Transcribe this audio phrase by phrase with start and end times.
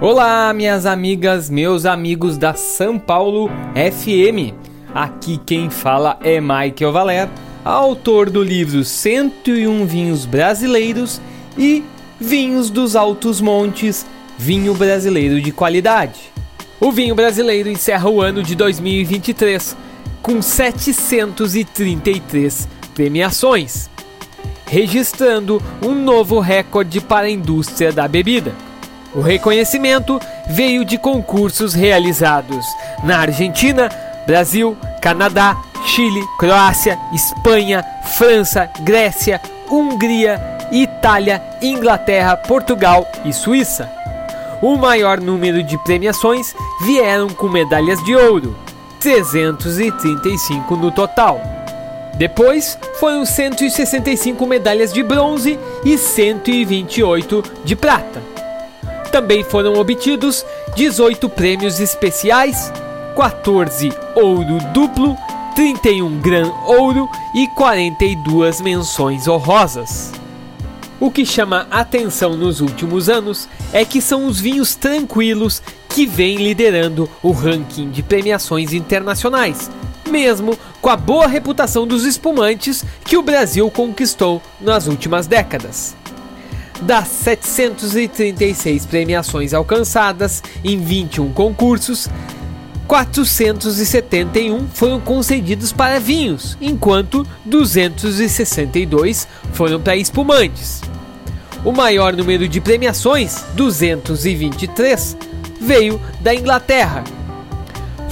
[0.00, 4.54] Olá, minhas amigas, meus amigos da São Paulo FM.
[4.94, 7.28] Aqui quem fala é Michael Valer,
[7.64, 11.20] autor do livro 101 Vinhos Brasileiros
[11.58, 11.82] e
[12.20, 14.06] Vinhos dos Altos Montes,
[14.38, 16.30] vinho brasileiro de qualidade.
[16.78, 19.76] O vinho brasileiro encerra o ano de 2023
[20.22, 23.90] com 733 premiações,
[24.64, 28.67] registrando um novo recorde para a indústria da bebida.
[29.14, 32.66] O reconhecimento veio de concursos realizados
[33.02, 33.88] na Argentina,
[34.26, 37.84] Brasil, Canadá, Chile, Croácia, Espanha,
[38.16, 39.40] França, Grécia,
[39.70, 40.40] Hungria,
[40.70, 43.90] Itália, Inglaterra, Portugal e Suíça.
[44.60, 48.56] O maior número de premiações vieram com medalhas de ouro,
[49.00, 51.40] 335 no total.
[52.16, 58.37] Depois foram 165 medalhas de bronze e 128 de prata.
[59.10, 60.44] Também foram obtidos
[60.76, 62.72] 18 prêmios especiais,
[63.16, 65.16] 14 ouro duplo,
[65.54, 70.12] 31 gran ouro e 42 menções honrosas.
[71.00, 76.36] O que chama atenção nos últimos anos é que são os vinhos tranquilos que vêm
[76.36, 79.70] liderando o ranking de premiações internacionais,
[80.08, 85.96] mesmo com a boa reputação dos espumantes que o Brasil conquistou nas últimas décadas.
[86.82, 92.08] Das 736 premiações alcançadas em 21 concursos,
[92.86, 100.80] 471 foram concedidos para vinhos, enquanto 262 foram para espumantes.
[101.64, 105.16] O maior número de premiações, 223,
[105.60, 107.17] veio da Inglaterra.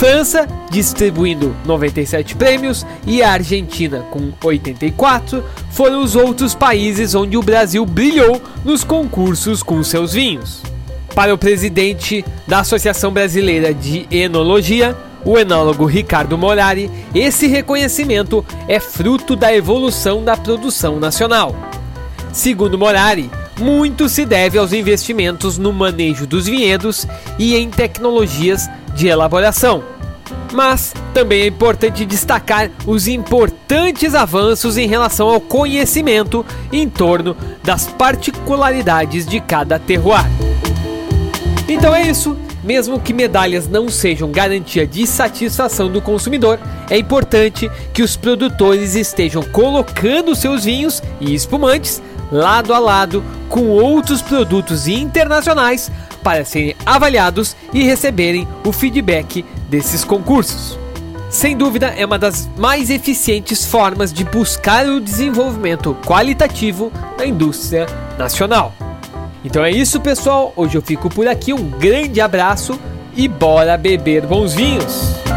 [0.00, 7.42] França, distribuindo 97 prêmios, e a Argentina, com 84, foram os outros países onde o
[7.42, 10.62] Brasil brilhou nos concursos com seus vinhos.
[11.14, 18.80] Para o presidente da Associação Brasileira de Enologia, o enólogo Ricardo Morari, esse reconhecimento é
[18.80, 21.54] fruto da evolução da produção nacional.
[22.32, 23.30] Segundo Morari,
[23.60, 27.06] muito se deve aos investimentos no manejo dos vinhedos
[27.38, 29.82] e em tecnologias de elaboração.
[30.52, 37.86] Mas também é importante destacar os importantes avanços em relação ao conhecimento em torno das
[37.86, 40.26] particularidades de cada terroir.
[41.68, 42.36] Então é isso.
[42.62, 46.58] Mesmo que medalhas não sejam garantia de satisfação do consumidor,
[46.90, 53.66] é importante que os produtores estejam colocando seus vinhos e espumantes lado a lado com
[53.68, 55.90] outros produtos internacionais
[56.22, 60.78] para serem avaliados e receberem o feedback desses concursos.
[61.30, 67.86] Sem dúvida, é uma das mais eficientes formas de buscar o desenvolvimento qualitativo da indústria
[68.18, 68.74] nacional.
[69.44, 70.52] Então é isso, pessoal.
[70.56, 71.52] Hoje eu fico por aqui.
[71.52, 72.78] Um grande abraço
[73.16, 75.29] e bora beber bons vinhos!